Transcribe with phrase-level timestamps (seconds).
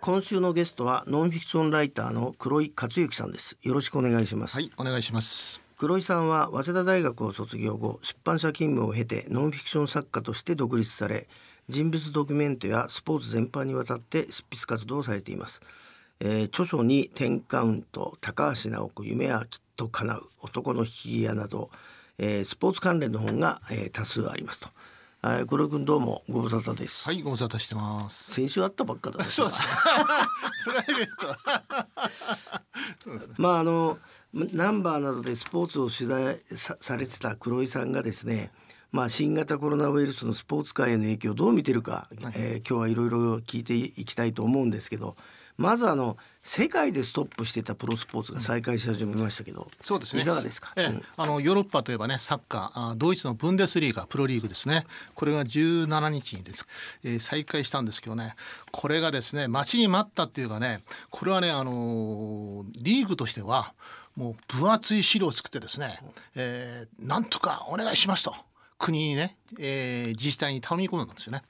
[0.00, 3.56] 今週のゲストはノンフィクションライターの黒井克之さんです。
[3.62, 5.60] よろしくお願いします、はい、お願いします。
[5.76, 11.26] 黒井さんは早稲田大学を卒業後出版社勤務を経てノンフィクション作家として独立され
[11.68, 15.60] 人物ドキュメントやスポーツ全般にわたって執筆活動をされています、
[16.20, 21.70] えー著書に「テンカウント」「高橋直子夢はきっと叶う」「男の引き際」など、
[22.18, 24.68] えースポーツ関連の本が、えー多数ありますと、
[25.24, 28.32] はい、黒井君どうもご無沙汰です、はい、ご無沙汰してます。
[28.34, 29.68] 先週会ったばっかだね そうですね。
[30.64, 31.86] プライベートは。
[32.98, 33.34] そうですね。
[33.38, 34.00] まああの
[34.34, 38.50] ナンバーなどでスポーツを取材さされてた黒井さんがですね、
[38.90, 45.14] まあ、新型コロナウイルスのスポーツ界への影響をどう見てるか、えー今日はいろいろ聞いていきたいと思うんですけど
[45.58, 50.22] まずあの世界でストップしてたプロスポーツが再開し始めましたけど、そうですね。
[50.22, 54.84] いかがですか、ええうんあのヨーロッパといえばね、サッカー、あドイツのブンデスリーガ、プロリーグですね。
[55.14, 56.66] これが17日にです、
[57.04, 58.34] えー再開したんですけどね。
[58.72, 63.74] これがですね、待ちに待ったっていうかね、これはね、あのーリーグとしては。
[64.14, 65.98] もう分厚い資料を作ってですね、
[66.34, 68.34] えーなんとかお願いしますと
[68.78, 71.42] 国にね、えー自治体に頼み込んだんですよね。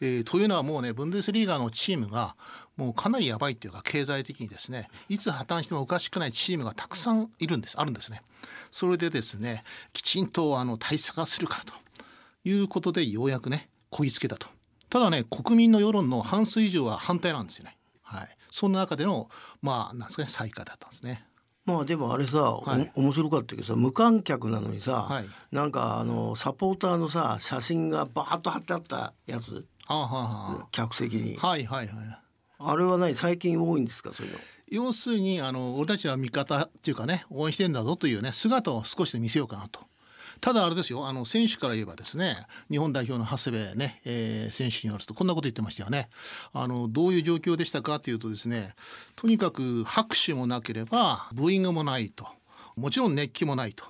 [0.00, 2.36] えーというのはもうねブンデスリーガのチームが
[2.76, 8.22] もうかなりやばいっていうか経済的にですねいつ破綻してもおかしくないチームがたくさんいるんですあるんですね。
[8.70, 11.74] それでですねきちんとあの対策がするからと
[12.44, 14.46] いうことでようやくねこぎつけたと。
[14.88, 17.76] ただね国民の世論の半数以上は反対なんですよね。
[18.02, 18.28] はい。
[18.50, 19.28] そんな中での
[19.62, 21.24] まあなんですかね再開だったんですね。
[21.66, 22.90] まあでもあれさ、はい。
[22.96, 25.24] お面白かったけどさ無観客なのにさ、はい。
[25.52, 29.66] なんかあのサポーターのさ写真がバーッと貼ってあったやつ。
[29.86, 31.38] ああは客席に。
[31.40, 32.18] あはあはいはいはい。
[32.58, 33.14] あれは何？
[33.14, 34.38] 最近多いんですかそういうの。
[34.68, 39.80] 要するにあの俺たちは味方っていうかね応援してんだぞというね姿を少しで見せようかなと。
[40.40, 42.36] ただあれですよあの選手から言えばですね
[42.70, 46.08] 日本代表の長谷部ね、えー選手によるとこんなこと言ってましたよね。
[46.52, 48.74] あのどういう状況でしたかというとですね
[49.16, 52.26] とにかく拍手もなければブーイングもないと。
[52.76, 53.84] もちろん熱気もないと。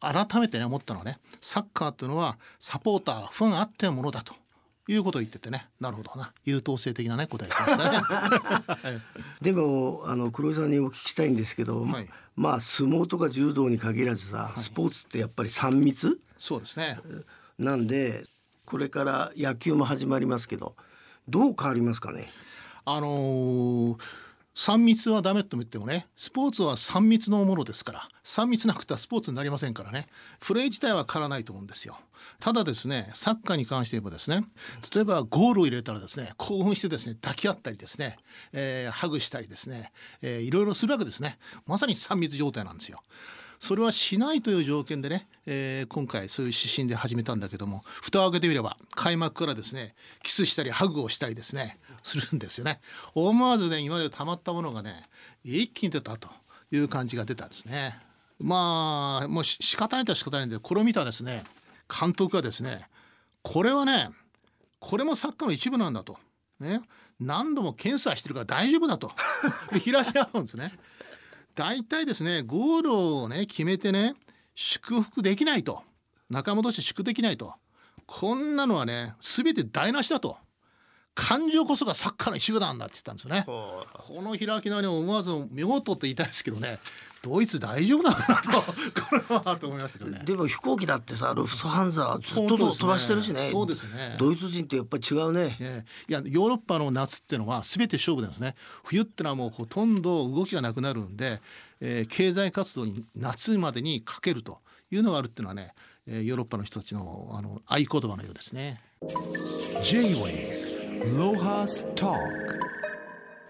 [0.00, 4.34] 改めてね思ったのはねサッカーというのはサポーターファンあってのものだと。
[4.88, 5.68] いうことを言っててね。
[5.80, 6.32] なるほどな。
[6.44, 9.00] 優等生的なね答えを言ってましたね。
[9.40, 12.08] でもあの黒井さんにお聞きしたいんですけど、はい。
[12.34, 16.18] まあ相撲とか柔道に限らずさ、スポーツってやっぱり3密？
[16.38, 16.98] そうですね。
[17.58, 18.24] なんで
[18.64, 20.74] これから野球も始まりますけど
[21.28, 22.28] どう変わりますかね？
[22.84, 23.98] あのー
[24.54, 30.06] 3密はダメと言ってもねスポーツは3密のものですから3密なくてはスポーツになりませんからね。
[30.40, 31.96] プレー自体は変わらないと思うんですよ。
[32.38, 34.44] ただですねサッカーに関して言えばですね
[34.94, 38.18] 例えばゴールを入れたらですね興奮してですね抱き合ったりですね、
[38.52, 41.38] えーハグしたりですね、えーいろいろするわけですね。
[41.66, 43.02] まさに3密状態なんですよ。
[43.58, 52.80] それはしないという条件でね、えー今回そういう指針で始めたんだけども蓋を開けてみれば開幕からですねキスしたりハグをしたりですねするんですよね。
[53.14, 54.94] 思わずね今まで溜まったものがね
[55.44, 56.28] 一気に出たと
[56.70, 57.98] いう感じが出たんですね。
[58.38, 61.44] まあもう仕方ないとは仕方ないんでこれを見たですね
[61.88, 62.88] 監督がですね
[63.42, 64.10] これはね
[64.80, 66.18] これもサッカーの一部なんだと。
[66.58, 66.80] ね、
[67.18, 69.10] 何度も検査してるから大丈夫だと。
[69.70, 70.72] 開き合うんですね。
[71.54, 74.14] 大体ですねゴールをね決めてね
[74.54, 75.82] 祝福できないと。
[76.30, 77.54] 仲間として祝福できないと。
[78.06, 80.36] こんなのはね全て台無しだと。
[81.14, 83.44] 感情こそがサッカーの一部なんだって言ったんですよね。
[83.46, 83.84] こ
[84.22, 86.78] の開き直りを思わず見事って言いたいですけどね
[87.22, 90.22] ドイツ大丈夫なのかなとこれはと思いましたけどね。
[90.24, 92.48] でも飛行機だってさルフトハンザずっとね。
[92.56, 93.50] 飛ばしてるしね。
[93.52, 94.16] そうですね。
[94.18, 95.56] ドイツ人ってやっぱり違うね。
[95.60, 98.54] ねいやヨーロッパの夏っていうのは全て勝負なんですね。
[98.82, 101.40] 冬ってのはもうほとんど動きがなくなるんで、
[101.80, 105.74] えー経済活動に夏までにかけるというのがあるっていうのはね、
[106.08, 108.80] えーヨーロッパの人たちのあの合言葉のようですね。
[109.84, 110.61] J-Way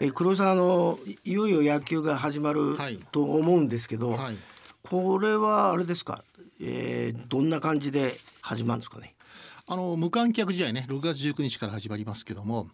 [0.00, 2.98] え黒井さんあのいいよいよ野球が始まるはい。
[3.10, 4.36] と思うんですけど、はい。
[4.82, 6.24] これはあれですか、
[6.60, 9.14] えーどんな感じで始まるんですかね？
[9.66, 12.66] あの無観客試合ね6月19日から始まりますけども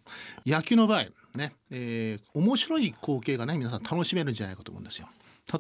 [0.47, 1.05] 野球の場合
[1.35, 5.09] ね、えー面白い光景がね皆さん楽しめるんじゃないかと思うんですよ。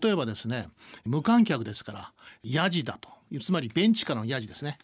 [0.03, 0.69] 例えばですね
[1.05, 2.13] 無観客ですから
[2.43, 3.09] ヤジだと。
[3.43, 4.79] つまりベンチからのヤジですね。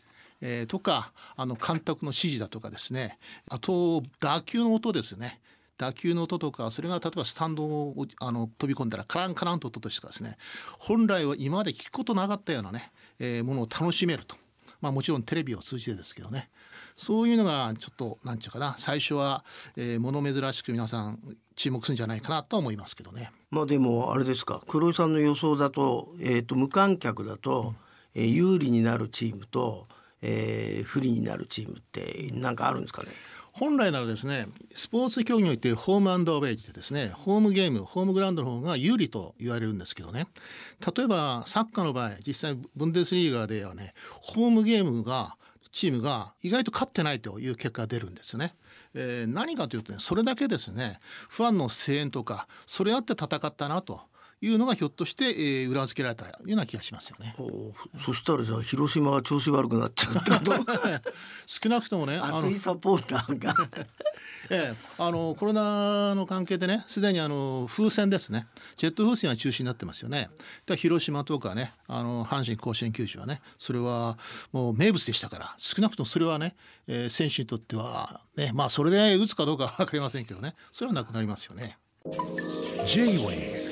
[0.47, 3.19] えーとかあの監督の指示だとかですね。
[3.49, 5.41] あと打球の音ですよね。
[5.79, 10.37] 打球の音とかそれが例えばスタンドをあの飛び込んだらカランカランと音としてですね。
[10.79, 14.37] 本来は今まで聞くことなかったようなね、えーものを楽しめると。
[14.83, 16.51] まあもちろんテレビを通じてですけどね。
[16.97, 18.77] そういうのがちょっとなんていうかな。
[18.79, 19.45] 最初は、
[19.77, 21.19] えー、物珍しく皆さん
[21.57, 23.33] 注目するんじゃないかなと思いますけどね。
[23.51, 24.63] まあでもあれですか。
[24.69, 27.75] 黒井さんの予想だと,、えー、と無観客だと、
[28.15, 29.89] えー有利になるチームと、
[30.27, 33.11] えー不利になるチームって何かあるんですかね？
[33.53, 40.27] 本来ならですねスポーツ競技においてホームアンドアウェイでですねホームゲームホームグラウンドの方が有利と言われるんですけどね
[40.97, 45.37] 例えばサッカーの場合実際ブンデスリーガではねホームゲームが
[45.71, 48.55] チームが意外と勝ってないという結果が出るんですね。
[48.95, 50.99] えー何かというとねそれだけですね
[51.29, 54.01] ファンの声援とかそれあって戦ったなと
[54.45, 57.35] いうのがひょっとして、えー裏付けられたような気がしますよね。
[57.39, 60.53] おそしたらじゃあ広島は調子悪くなっちゃうってこと
[61.47, 63.55] 少なくともねあの熱いサポーターが
[64.51, 68.47] ええ、あのコロナの関係でねすでにあの風船ですね
[68.77, 70.29] ジェット風船は中止になってますよね。
[70.67, 74.19] だ広島とかねあの阪神甲子園球児はねそれは
[74.53, 76.55] もう名物でしたから少なくともそれはね、
[76.87, 81.79] えー選手にとってはねまあそれで打つかどうかは分かりませんけどねそれはなくなりますよね。
[82.87, 83.64] Talk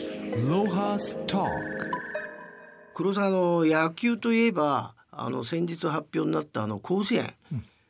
[2.94, 7.34] 黒沢の野球といえばあの先日発表になったあの甲子園、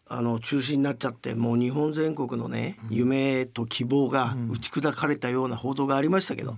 [0.08, 6.56] あの中止になっちゃってもう日本全国のね、夢と希望が打ち砕かれたような報道がありましたけど、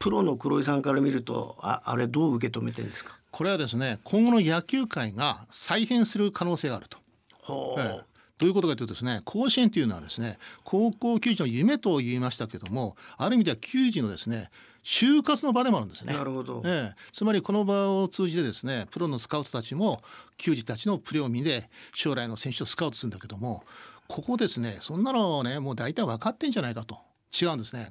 [0.00, 3.16] プロの黒井さんから見るとああれどう受け止めてるんですか？
[3.30, 6.98] これはですね今後の野球界が再編する可能性があると。
[7.40, 8.04] ほう、ええ。
[8.36, 14.50] どういうことかというとですね甲子園というのはですね高校球児の夢と言いましたけどもある意味では球児のですね
[14.84, 16.12] 就活の場でもあるんですね。
[16.12, 20.02] なるほど、ええ、つまりこの場を通じてですねプロのスカウトたちも
[20.36, 23.64] 球児たちのプレーを見て将来の選手をスカウトするんだけども
[24.08, 26.98] ここですねそんなのねもう大体分かってんじゃないかと。
[27.34, 27.90] 違うんですね。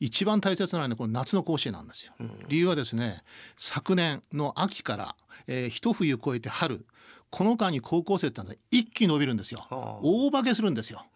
[0.00, 2.12] 一番大切なのはねこの夏の甲子園なんですよ、
[2.48, 3.22] 理由はですね
[3.56, 5.16] 昨年の秋から、
[5.46, 6.84] えー一冬越えて春
[7.30, 9.66] この間に高校生ってのは一気に伸びるんですよ。
[9.70, 10.00] はあ。
[10.02, 11.06] 大化けするんですよ。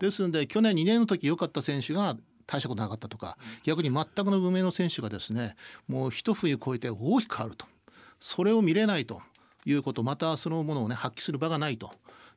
[0.00, 2.14] ですので去年2年の時良かった選手が
[2.46, 5.56] 大したことなかったとか逆に全くの無名の選手がですね
[5.88, 7.66] もう一冬越えて大きく変わると。
[8.20, 9.22] それを見れないと。
[9.64, 11.92] いうことまたそのものをね発揮する場がないと。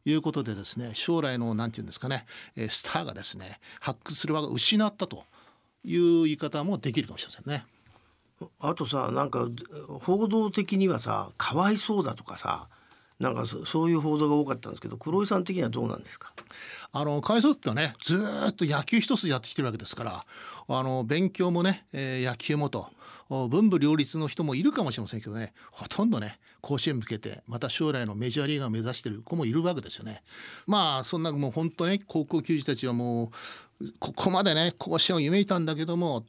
[0.07, 5.24] いうことでですね将来のなんていうんですかねスターがですね発掘する場が失ったと。
[5.86, 7.66] いう言い方もできるかもしれませんね。
[8.60, 9.48] あとさなんか
[10.01, 12.68] 報道的にはさかわいそうだとかさ
[13.20, 16.34] なんかそそういう報道が多かったんですけど黒井さん的にはどうなんですか？
[16.92, 20.26] あの海藻ってのはねずっと野球一筋やってきてるわけですから
[20.68, 22.90] あの勉強もね、えー野球もと
[23.30, 30.22] お文武両立の人もいるかもしれませんけどねほとんどね甲子園向けてまた将来のメジャーリーガーを目指してる子もいるわけですよね。
[30.68, 33.32] まあそんなもう本当ね高校球児たちはも
[33.82, 36.26] うここまでね甲子園を夢見たんだけども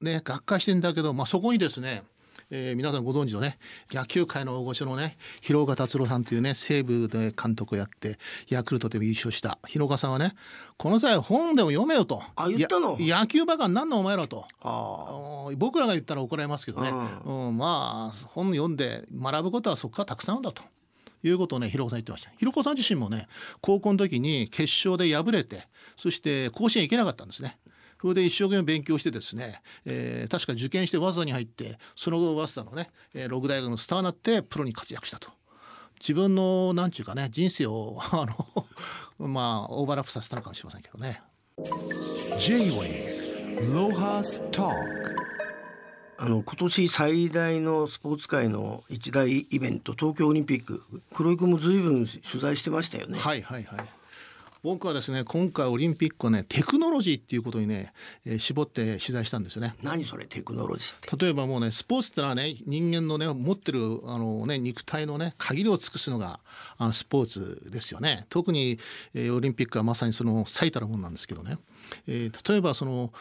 [0.00, 2.02] ね学会してんだけど、まあ、そこにですね
[2.50, 3.58] えー皆さんご存知のね
[3.90, 10.32] 野球界の大御所のね広岡達郎さんというね西武で監督をやってヤクルトでも優勝した広岡さんはね
[10.76, 12.22] この際本でも読めよと。
[12.36, 12.96] あ言ったの？
[13.00, 14.44] や野球バカになんのお前らと。
[15.56, 16.92] 僕らが言ったら怒られますけどね、
[17.24, 20.62] うんまあ本読んで学ぶことはそこからたくさんあるんだと。
[21.22, 22.30] いうことをね広岡さん言ってました。
[22.38, 23.26] 広岡さん自身もね
[23.60, 25.62] 高校の時に決勝で敗れて
[25.96, 27.58] そして甲子園行けなかったんですね
[28.00, 35.30] それで一生懸命勉強してですね、えー確か受験して早稲田に入ってその後早稲田のね、えー、六大学のスターになってプロに活躍したと
[36.00, 38.66] 自分のなんちゅうかね人生をあの
[39.26, 41.22] まあオーバーラップさせたのかもしれませんけどね。
[46.18, 50.82] あの今年最大のスポーツ界の一大イベント東京オリンピック
[51.14, 53.18] 黒井君も随分取材してましたよね。
[53.18, 53.88] はいはいはい。
[54.66, 57.92] 僕はですね今回オリンピックはねテクノロジーっていうことにね、
[58.24, 59.76] えー絞って取材したんですよね。
[59.80, 61.24] 何それテクノロジーって。
[61.24, 66.40] 例えばもうねスポーツってのはね人間のね持ってるあのね肉体のね限りを尽くすのが
[66.78, 68.80] あスポーツですよね特に、
[69.14, 71.58] えーオリンピックはまさにその最たるものなんですけどね、
[72.08, 73.12] えー例えばその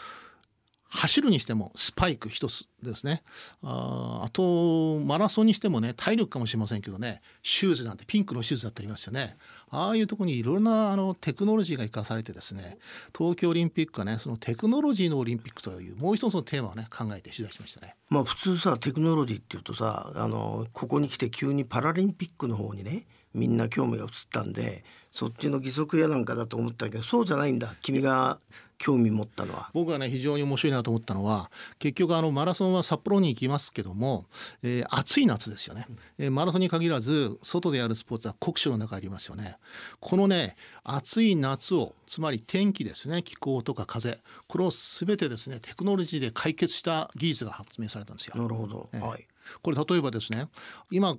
[0.87, 3.21] 走るにしてもスパイク一つですね
[3.61, 9.35] あーあとマラソンにしてもね体力かもしれませんけどねシューズなんてピンクのシューズだってありますよね
[9.69, 12.77] ああいうところにいろいろなあのテクノロジーが生かされてですね
[13.17, 17.95] 東京オリンピックはねそのテクノロジーのオリンピックというもう一つのテーマをね考えて取材しましたね。
[18.09, 28.39] まあ普通さテクノロジーっていうとさあのここに来て急にパラリンピックの方にねみんな興味が移ったんでそっちの義足やなんかだと思ったけどそうじゃないんだ君が
[28.77, 29.69] 興味持ったのは？
[29.73, 34.25] 僕がね非常に面白いなと思ったのは結局あのマラソンは札幌に行きますけども、
[34.63, 39.57] えー暑い夏ですよね、えーマラソンに限らず外でやるスポーツは酷暑の中ありますよね
[39.99, 48.41] このね暑い夏をつまり天気ですね気候とか風これを全てですねテクノロジーで解決した技術が発明されたんですよ。
[48.41, 48.89] なるほど。
[48.93, 49.27] ええはい。
[49.61, 50.47] これ例えばですね
[50.89, 51.17] 今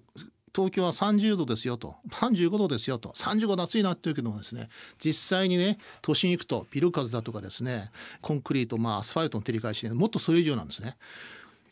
[0.57, 7.91] 東京は30度ですよと35度ですよと35度暑いなっていうけどもですね実際にね都心行くとビル風だとかですね
[8.23, 10.97] コンクリートまあアスファルトの照り返しでもっとそれ以上なんですね。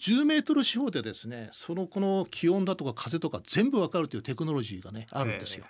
[0.00, 5.64] 10メートル四方でですねそのこの気温だとか風とか全部わかるというテクノロジーがねあるんですよ。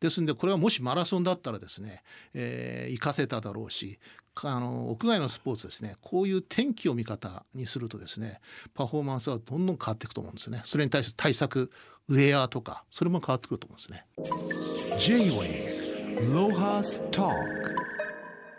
[0.00, 2.02] ですんでこれはもしマラソンだったらですね、
[2.34, 3.98] えー、活かせただろうし
[4.44, 8.38] あの屋外のスポーツですねこういう天気を味方にするとですね
[8.74, 10.60] パフォーマンスはどんどん変わっていくと思うんですよね。
[10.64, 11.70] それに対して対策
[12.08, 14.06] ウェアとかそれも変わってくると思うんですね。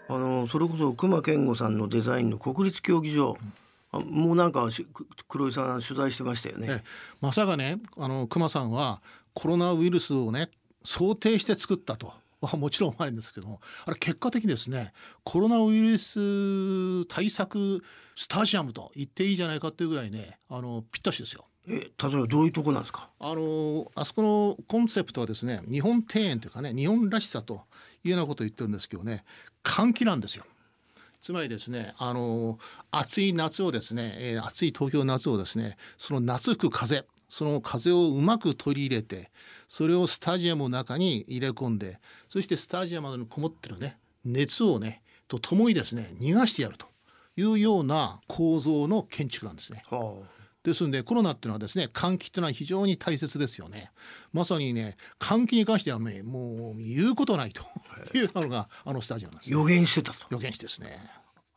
[0.10, 3.38] あのそれこそ熊健吾さんのデザインの国立競技場、
[3.92, 4.70] あもうなんか
[5.28, 6.68] 黒井さん取材してましたよね。
[6.70, 6.84] え。
[7.20, 9.02] まさかねあの熊さんは
[9.34, 10.50] コロナウイルスをね
[10.88, 12.14] 想定して作ったと。
[12.40, 17.84] はもちろん思われるんですけどもあれ結果的にですねコロナウイルス対策
[18.16, 21.46] スタジアムと言っていいじゃないかっていうぐらいねあのぴったしですよ。
[21.68, 23.10] え例えばどういうとこなんですか？
[23.20, 27.64] あのあそこのコンセプトはですね日本庭園というかね日本らしさと
[28.04, 29.26] いうようなことを言ってるんですけどね
[29.64, 30.46] 換気なんですよ。
[31.20, 32.60] つまりですねあの
[32.92, 39.32] 暑い夏をですね、えー暑い東京の夏をですねその夏吹く風その風をうまく取り入れて
[39.68, 46.88] それをスタジアムの中に入れ込んでそしてスタジアムにこもってるね熱をねとともにですね逃がしてやると
[47.36, 49.84] いうような構造の建築なんですね。
[49.90, 50.16] は
[50.64, 53.92] ですのでコロナっていうのはですね換気っていうのは非常に大切ですよね。
[54.34, 57.64] まさにね換気に関してはねもう言うことないと
[58.14, 59.58] いうのがあのスタジアムなんです、ね。
[59.58, 60.26] 予言してたと。
[60.30, 60.90] 予言してですね。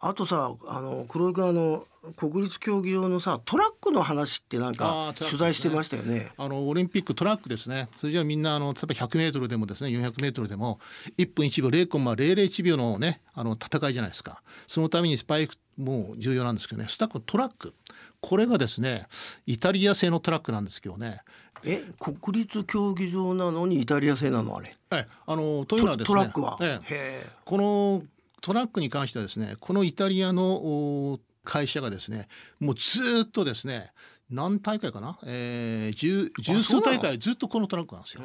[0.02, 1.84] あとさあの黒井君あの
[2.16, 6.32] 国立競技場のさトラックの話ってなんか取材してましたよね。
[6.38, 7.90] あのオリンピックトラックですね。
[7.98, 10.80] それじゃあみんなあの例えば100メートルでもですね400メートルでも
[11.18, 14.42] 1分1秒0.001秒のねあの戦いじゃないですか。
[14.66, 16.88] そのためにスパイクも重要なんですけどね。
[16.88, 17.74] スタックトラック。
[18.22, 19.06] これがですね
[19.46, 21.20] イタリア製のトラックなんですけどね。
[21.62, 24.74] え国立競技場なのにイタリア製なのあれ？
[24.92, 26.56] えあのというトのはですねトラックは？
[26.62, 27.26] え。
[27.44, 28.02] この
[28.40, 30.54] トラックに関してはですねこのイタリアの
[31.12, 32.28] お会社がですね
[32.58, 33.92] もうずーっとですね
[34.30, 38.22] 何大会かな、えー、十十数大会ずっとこのトラックなんですよ。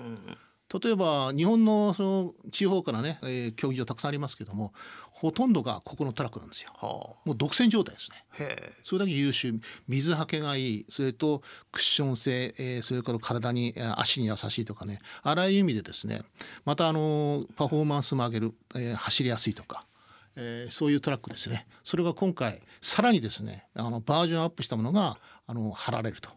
[0.84, 4.74] 例えば日本のその地方からね、えー競技場たくさんありますけども
[5.12, 6.72] ほとんどがここのトラックなんですよ。
[6.75, 8.74] はもう独占状態ですね。
[8.84, 9.60] それだけ優秀。
[9.88, 10.86] 水はけがいい。
[10.89, 15.00] それとクッション性、えーそれから体にえー足に優しいとかね。
[15.22, 16.22] あらゆる意味でですね
[16.65, 19.86] またあのーパフォーマンスも上げる、えー走りやすいとか、
[20.36, 21.65] えーそういうトラックですね。
[21.84, 26.30] それが今回さらにですねあのバージョンアップしたものがあの貼られると。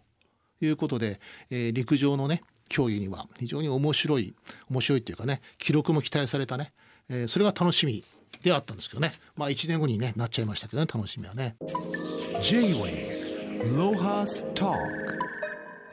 [0.60, 4.34] いうことで、えー陸上のね競技には非常に面白い
[4.68, 6.72] 面白いっていうかね記録も期待されたね、
[7.08, 8.04] えーそれが楽しみ
[8.42, 9.12] であったんですけどね。
[9.36, 11.56] まあ1年後に、ね、なっちゃいましたけどね楽しみはね。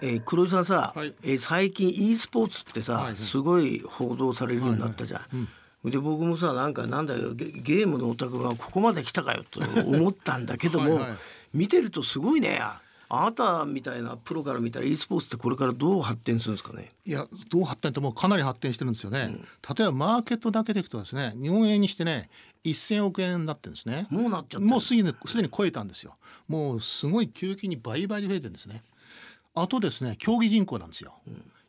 [0.02, 1.14] えー黒井さんさ、はい。
[1.24, 3.16] えー最近 e スポーツってさ、はいはい。
[3.16, 5.48] すごい報道されるようになったじゃん。
[5.89, 11.18] で僕もさなんかなんだよゲゲームのオタクがここまで来たかよと思ったんだけどもはいはい。
[11.54, 12.60] 見てるとすごいね。
[13.08, 16.89] あなたみたいなプロから見たら e スポーツってこれからどう発展するんですかね？
[17.06, 19.38] いやどう発展ってもうかなり発展してるんですよね、
[19.77, 22.30] 例えばマーケットだけでいくとですね日本円にしてね
[22.63, 24.08] 1,000億円になってるんですね。
[24.10, 26.15] もうなっちゃってるもうすでにすでに超えたんですよ。
[26.48, 28.84] もうすごい急激に倍々で増えてるんですね。
[29.54, 31.13] あとですね競技人口なんですよ、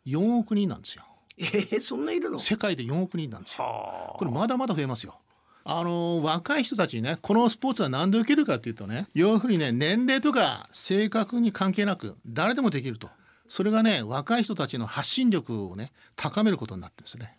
[0.06, 1.04] 4億人なんですよ
[1.38, 2.38] えー、そんないるの？
[2.38, 3.64] 世界で4億人なんですよ。
[3.64, 5.18] はこれまだまだ増えますよ。
[5.64, 13.10] あの若い人たちにねこのスポーツは何で受けるかっていうとね要するにね年齢とか性格に関係なく誰でもできると。
[13.48, 17.36] それがね若い人たちの発信力をね高めることになってるんですね。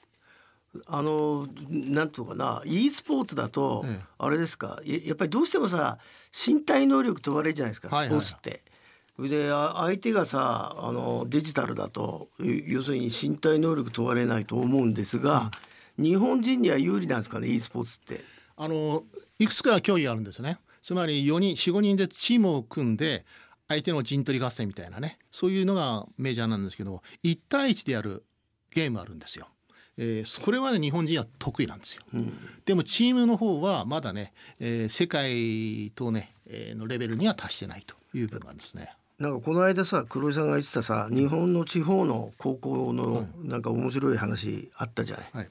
[0.86, 4.06] あのなんとかな e スポーツだと、ええ。
[4.20, 4.80] あれですか？
[4.86, 5.98] ややっぱりどうしてもさ
[6.32, 8.22] 身体能力問われるじゃないですかはいはい。
[8.22, 8.62] スポーツって。
[9.18, 15.52] それであ相手がさあのデジタルだとい要するに身体能力問われないと思うんですが、
[15.98, 18.24] 日本人には有利なんですかね e スポーツって？
[18.56, 19.04] あの
[19.40, 20.60] いくつか競技があるんですよね。
[20.84, 23.26] つまり4人45人でチームを組んで
[23.68, 28.24] 相手の陣取り合戦みたいなねそういうのがメジャーなんですけど1対1でやる
[28.72, 29.48] ゲームあるんですよ。
[29.98, 32.04] えーそれはね日本人は得意なんですよ。
[32.66, 38.94] でもチームの方はまだね、えー世界とね、えーのレベルには達してないという部分があるんですね。
[39.20, 45.30] なんかこの間さ黒井さんが言ってたさ日本の地方の高校のなんか面白い話あったじゃない。
[45.34, 45.50] はい、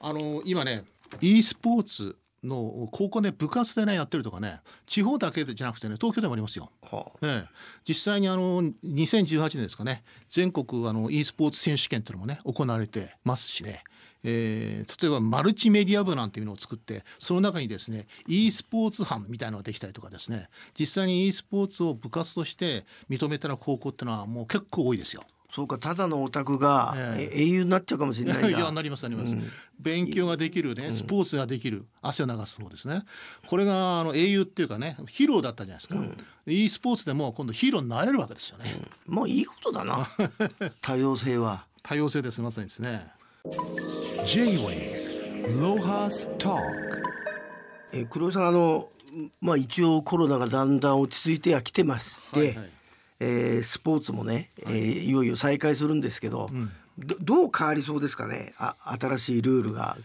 [0.00, 0.84] あの今ね
[1.20, 6.70] e スポーツの高校で部活でねやってるとかね地方だけじゃなくてね東京でもありますよ。
[6.82, 7.18] はあ。
[7.20, 7.48] ええ、
[7.86, 13.84] 実際にあの2018年ですかね全国あの e スポーツ選手権っていうのもね行われてますしね、
[14.24, 20.48] えー例えばマルチメディア部なんていうのを作ってその中にですね e スポーツ班みたいなのができたりとかですね。
[20.78, 25.24] 実際に e スポーツを部活として認めてる高校ってのはもう結構多いですよ。
[25.54, 27.42] そうかただのオタクが、ええ。
[27.42, 33.02] 英雄になっちゃうかもしれない いやなりますなります、うん勉強ができるねスポーツができる、汗を流す方ですね。
[33.46, 35.96] これがあの英雄っていうかねヒーローだったじゃないですか、
[36.46, 40.08] e スポーツでも今度ヒーローになれるわけですよね、もういいことだな。
[40.80, 41.66] 多様性は。
[41.82, 43.12] 多様性ですまさにですね
[44.26, 46.62] J-Wave Lohas Talk.
[47.92, 48.88] えー黒井さんあの
[49.42, 52.70] まあ一応コロナがだんだん落ち着いてはきてまして、はいはい。
[53.20, 54.62] えースポーツもね、い。
[54.62, 56.48] えーいよいよ再開するんですけど、
[56.98, 58.54] どどう変わりそうですかね？
[58.56, 59.98] あ新しいルールが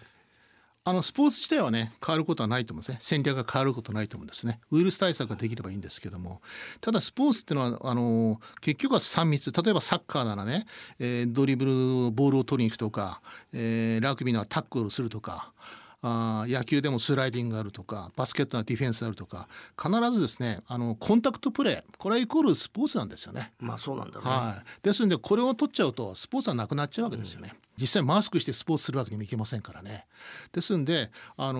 [0.86, 2.98] あのスポーツ自体はね変わることはないと思うんですね。
[3.00, 4.60] 戦略が変わることはないと思うんですね。
[4.72, 6.42] ウイルス対策ができればいいんですけども。
[6.82, 9.52] ただスポーツっていうのはあの結局は3密。
[9.52, 10.66] 例えばサッカーならね、
[10.98, 13.22] えードリブルボールを取りに行くとか、
[13.54, 15.52] えーラグビーならタックルをするとか
[16.02, 19.48] あー野球でもスライディングがあるとかバスケットならディフェンスがあるとか
[19.82, 23.52] 必ずですねあのコンタクトプレーこれはイコールスポーツなんですよね。
[23.60, 27.54] まあそうなんだね、はい、ですのでこれを取っちゃうとスポーツはなくなっちゃうわけですよね。
[27.78, 30.06] 実際マスクしてスポーツするわけにもいけませんからね。
[30.52, 31.60] ですんで、あの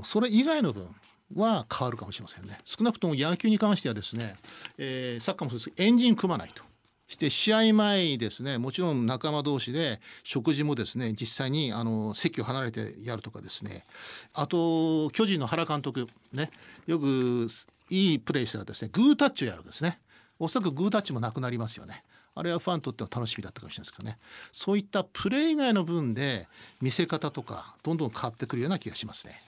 [0.00, 0.88] ーそれ以外の分
[1.34, 2.58] は変わるかもしれませんね。
[2.64, 4.36] 少なくとも野球に関してはですね、
[4.78, 6.62] えーサッカーもそうですけどエンジン組まないと。
[7.08, 13.84] して試合前ですねもちろん仲間同士で食事もですね実際にあの席を離れてやるとかですね。
[14.34, 16.50] あと巨人の原監督ね
[16.86, 17.48] よく
[17.90, 20.00] いいプレーしたらですねグータッチをやるんですね。
[20.38, 22.02] おそらくグータッチもなくなりますよね。
[22.34, 24.18] あれはファンにとっては楽しみだったかもしれないですけどね。
[24.52, 26.46] そういったプレー以外の分で
[26.82, 29.40] 見せ方とかどんどん変わってくるような気がしますね。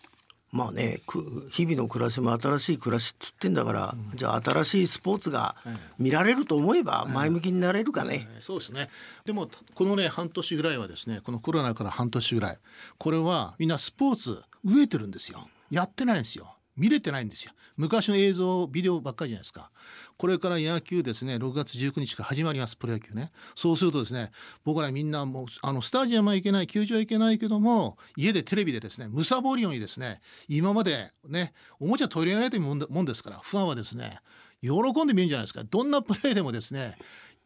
[0.51, 5.57] まあねく日々の暮らしも新しい暮らしっつってんだから、じゃあ新しいスポーツが
[5.99, 8.89] 見られると思えば前向きになれるかね、えーそうですね。
[9.27, 12.59] でもこのね半年ぐらいはですねこのコロナから半年ぐらい
[12.97, 15.45] これはみんなスポーツ飢えてるんですよ。
[15.71, 17.53] やってないんですよ見れてないんですよ。
[17.77, 19.71] 昔の映像ビデオばっかりじゃないですか。
[20.17, 23.31] これから野球ですね6月19日から始まりますプロ野球ね。
[23.55, 24.31] そうするとですね
[24.65, 34.19] 僕らみんなもうあのスタジアムは行けない球場は行けないけども家でテレビでですねむさぼるようにですね今までねおもちゃ取り上げられてるもんですからファンはですね
[34.61, 34.71] 喜
[35.05, 35.63] んで見るんじゃないですか。
[35.65, 36.97] どんなプレーでもですね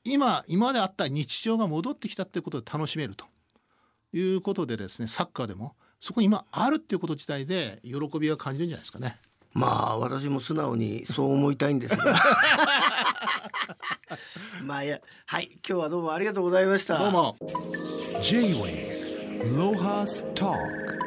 [0.05, 3.27] 今今まであった日常が戻ってきたってことで楽しめると
[4.13, 9.19] いうことでですねサッカーでもそこに今あるっていうこと自体で喜びが感じるんじゃないですかね。
[9.53, 12.15] まあ私も素直にそう思いたいんですが。
[14.67, 16.99] まあいやはい今日はどうもありがとうございました。
[16.99, 17.37] どうも。
[18.21, 21.02] J-Wave Lohas Talk